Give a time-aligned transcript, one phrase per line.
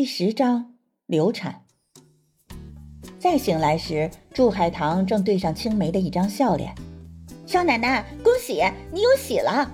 [0.00, 1.60] 第十章流产。
[3.18, 6.74] 再醒来时，祝海棠正对上青梅的一张笑脸。
[7.46, 9.70] 少奶奶，恭喜你有喜了！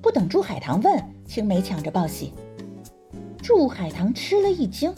[0.00, 2.32] 不等祝海棠问，青梅抢着报喜。
[3.42, 4.90] 祝海棠吃了一惊，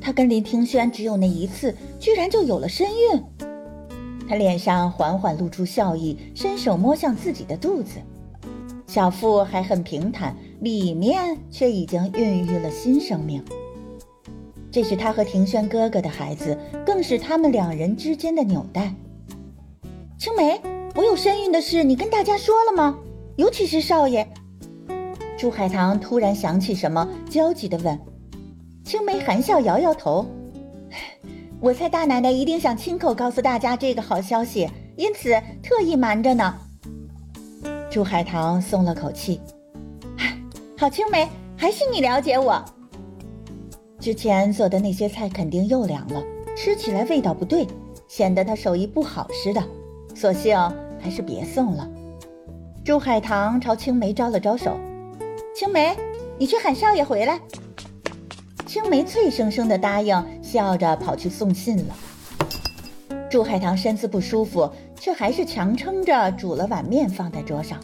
[0.00, 3.22] 她跟林庭轩只有那一次，居然就有了身孕。
[4.28, 8.00] 她脸上缓缓露出笑意，伸手摸向自己的肚子，
[8.88, 13.42] 小腹还很平坦，里面却已经孕育了新生命。
[14.70, 18.92] 这是他和庭轩哥哥的孩子，更是他们两人之间的纽带。
[20.18, 20.60] 青梅，
[20.94, 22.98] 我有身孕的事，你跟大家说了吗？
[23.36, 24.28] 尤其是少爷。
[25.38, 27.98] 朱海棠突然想起什么，焦急地问。
[28.84, 30.26] 青梅含笑摇摇头。
[31.60, 35.30] 我猜大奶奶一定想亲口告诉大家这个好消息，因此
[35.62, 36.54] 特意瞒着呢。
[37.90, 39.40] 朱海棠松了口气。
[40.80, 42.64] 好，青梅，还是你了解我。
[43.98, 46.22] 之前做的那些菜肯定又凉了，
[46.56, 47.66] 吃起来味道不对，
[48.06, 49.60] 显得他手艺不好似的，
[50.14, 50.56] 索性
[51.00, 51.90] 还是别送了。
[52.84, 54.78] 朱海棠朝青梅招了招手
[55.52, 55.96] ：“青梅，
[56.38, 57.40] 你去喊少爷回来。”
[58.64, 61.96] 青梅脆生生的答应，笑着跑去送信了。
[63.28, 67.80] 朱海棠身子不舒服，却还是强撑着煮了碗面放在桌上。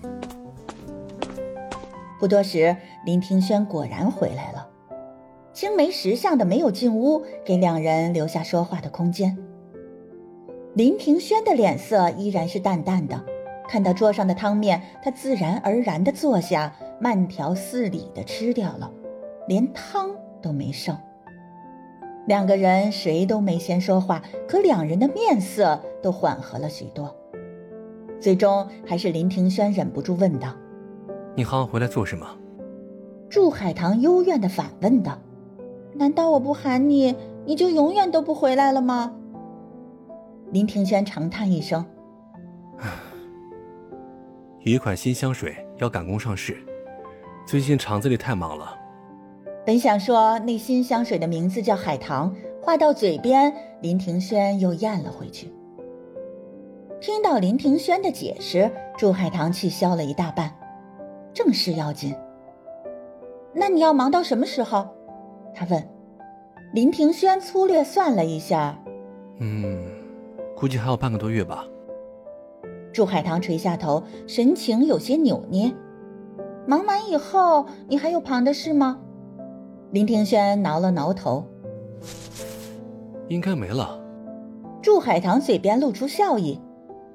[2.18, 4.68] 不多时，林庭轩果然回来了。
[5.52, 9.38] 青梅识相的没有进屋，给两人留下说话的空间。
[10.74, 13.24] 林庭轩的脸色依然是淡淡的，
[13.68, 18.90] 看到桌上的汤面，他自然而然的坐下，慢条斯理的吃掉了，
[19.46, 20.10] 连汤
[20.42, 20.96] 都没剩。
[22.26, 27.14] 两个人谁都没先说话，可两人的面色都缓和了许多。
[28.18, 30.48] 最终还是林庭轩忍不住问道
[31.34, 32.26] ：“你喊我回来做什么？”
[33.28, 35.18] 祝海棠幽怨的反问道。
[35.96, 39.12] 难道我不喊你，你就永远都不回来了吗？
[40.50, 41.84] 林庭轩长叹一声
[44.64, 46.56] ：“一款新香水要赶工上市，
[47.46, 48.76] 最近厂子里太忙了。”
[49.64, 55.52] 本想说那新香水的名字叫海棠，话到嘴边，林庭轩又咽了回去。
[57.00, 60.52] 听到林庭轩的解释，祝海棠气消了一大半。
[61.34, 62.14] 正事要紧，
[63.52, 64.86] 那你要忙到什么时候？
[65.52, 65.88] 他问，
[66.72, 68.80] 林庭轩粗略算了一下，
[69.40, 69.84] 嗯，
[70.56, 71.66] 估计还有半个多月吧。
[72.92, 75.74] 祝海棠垂下头，神情有些扭捏。
[76.66, 79.00] 忙完以后，你还有旁的事吗？
[79.90, 81.44] 林庭轩挠了挠头，
[83.26, 84.00] 应该没了。
[84.80, 86.60] 祝海棠嘴边露出笑意，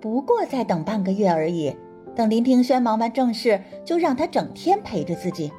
[0.02, 1.74] 不过再等半个月而已。
[2.20, 5.50] 等林庭轩忙完正事，就让他整天陪着自己。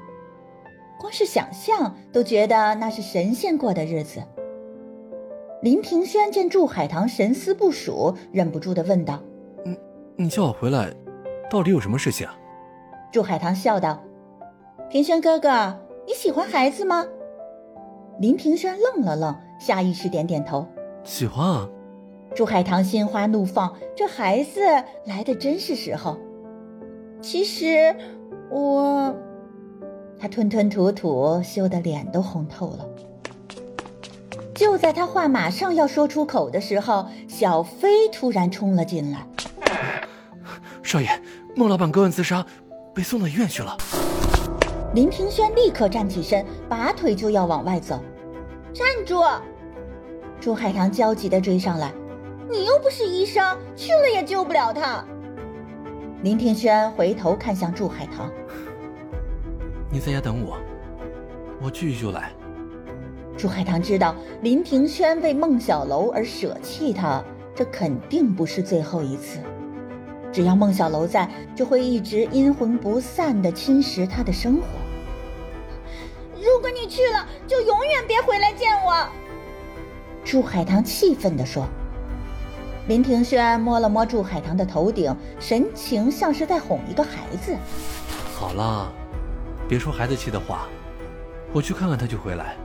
[0.98, 4.22] 光是想象都觉得那是神仙过的日子。
[5.62, 9.22] 林庭轩见祝海棠神思不属，忍不住的问道
[9.64, 9.78] ：“你
[10.16, 10.92] 你叫我回来，
[11.50, 12.28] 到底有什么事情？”
[13.10, 13.98] 祝海棠笑道
[14.90, 15.74] ：“庭轩哥哥，
[16.06, 17.06] 你喜欢孩子吗？”
[18.20, 20.66] 林庭轩愣了愣，下意识点点头
[21.04, 21.66] ：“喜欢啊。”
[22.36, 24.60] 祝海棠心花怒放，这孩子
[25.06, 26.18] 来的真是时候。
[27.20, 27.94] 其实
[28.50, 29.14] 我……
[30.18, 32.86] 他吞吞吐吐，羞得脸都红透了。
[34.54, 39.26] 就在他话马上要说出口的时候，小飞突然冲了进来
[40.84, 41.08] ：“少爷，
[41.56, 42.44] 孟老板割腕自杀，
[42.94, 43.76] 被送到医院去了。”
[44.94, 47.98] 林庭轩立刻站起身，拔腿就要往外走。
[48.74, 49.22] “站住！”
[50.38, 51.92] 朱海棠焦急地追上来
[52.50, 55.02] ：“你又不是医生，去了也救不了他。”
[56.22, 58.30] 林庭轩回头看向祝海棠。
[59.90, 60.58] 你在家等我，
[61.62, 62.30] 我去就来。
[63.38, 69.38] 祝海棠知道林庭轩为孟小楼而舍弃他，这肯定不是最后一次。
[70.30, 71.26] 只要孟小楼在，
[71.56, 74.62] 就会一直阴魂不散的侵蚀他的生活。
[76.34, 79.08] 如果你去了，就永远别回来见我。
[80.22, 81.66] 祝海棠气愤地说。
[82.90, 87.56] 林庭轩摸了摸祝海棠的头顶，神情像是在哄一个孩子。
[88.34, 88.92] 好了。
[89.68, 90.66] 别说孩子气的话，
[91.52, 92.56] 我去看看他就回来。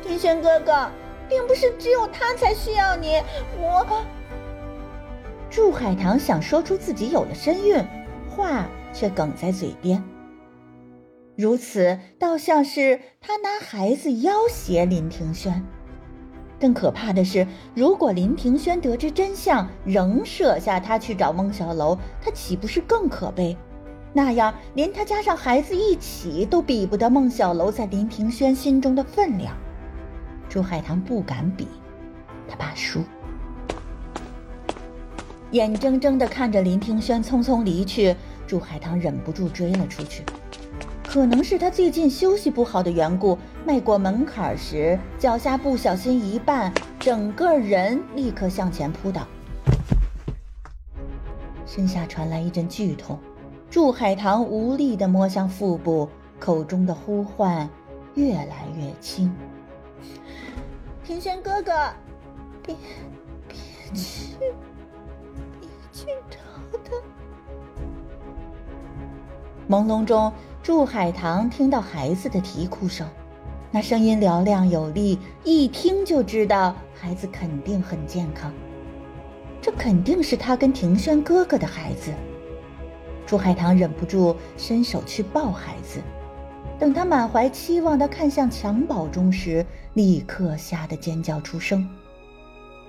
[0.00, 0.88] 庭轩哥哥，
[1.28, 3.20] 并不是只有他才需要你，
[3.58, 4.04] 我。
[5.50, 7.84] 祝海棠想说出自己有了身孕，
[8.28, 10.00] 话却哽在嘴边。
[11.36, 15.60] 如此，倒像是他拿孩子要挟林庭轩。
[16.60, 23.56] 更可怕的是，如果林庭轩得知真相，仍舍下他去找孟小楼，他岂不是更可悲？
[24.12, 29.56] 那样连他加上孩子一起都比不得孟小楼在林庭轩心中的分量。
[30.48, 31.66] 朱海棠不敢比，
[32.46, 33.00] 他怕输。
[35.52, 38.14] 眼睁睁地看着林庭轩匆匆离去，
[38.46, 40.22] 朱海棠忍不住追了出去。
[41.12, 43.36] 可能是他最近休息不好的缘故，
[43.66, 49.26] 迈过门槛时脚下不小心一绊，整个人立刻向前扑倒，
[51.66, 53.18] 身下传来一阵剧痛。
[53.68, 56.08] 祝海棠无力地摸向腹部，
[56.38, 57.68] 口中的呼唤
[58.14, 59.34] 越来越轻
[61.02, 61.72] ：“庭轩哥哥，
[62.64, 62.76] 别
[63.48, 63.58] 别
[63.92, 64.36] 去，
[65.58, 66.38] 别去找
[66.84, 66.92] 他。”
[69.68, 70.32] 朦胧中。
[70.62, 73.08] 祝海棠听到孩子的啼哭声，
[73.70, 78.52] 那声音嘹亮有力，一听就知道孩子肯定很健康。
[79.62, 82.12] 这肯定是他跟庭轩哥哥的孩子。
[83.26, 86.00] 祝海棠忍不住伸手去抱孩子，
[86.78, 89.64] 等他满怀期望地看向襁褓中时，
[89.94, 91.88] 立刻吓得尖叫出声。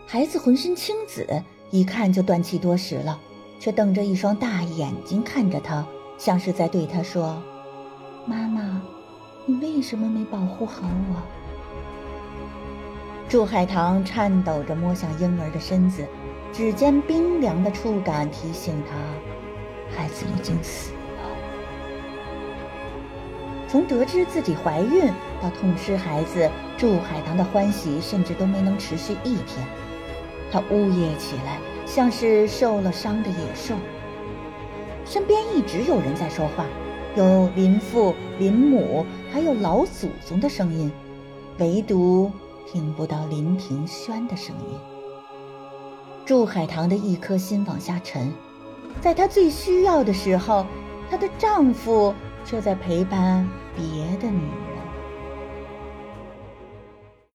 [0.06, 1.26] 孩子浑身青紫，
[1.70, 3.18] 一看就断气多时了，
[3.62, 7.42] 却瞪着一双大眼睛看着他，像是在对他说。
[8.26, 8.80] 妈妈，
[9.48, 11.16] 你为什么没保护好我？
[13.28, 16.06] 祝海棠颤抖着摸向婴儿的身子，
[16.54, 18.96] 指尖冰凉的触感提醒他，
[19.98, 20.98] 孩子已经死了。
[23.68, 25.08] 从得知自己怀孕
[25.42, 26.48] 到痛失孩子，
[26.78, 29.66] 祝海棠的欢喜甚至都没能持续一天。
[30.52, 31.58] 他呜咽起来，
[31.88, 33.74] 像是受了伤的野兽。
[35.06, 36.66] 身边一直有人在说话。
[37.16, 40.90] 有林父、林母，还有老祖宗的声音，
[41.60, 42.32] 唯独
[42.66, 44.78] 听不到林庭轩的声音。
[46.26, 48.32] 祝海棠的一颗心往下沉，
[49.02, 50.66] 在她最需要的时候，
[51.10, 52.14] 她的丈夫
[52.46, 53.84] 却在陪伴别
[54.18, 54.71] 的女人。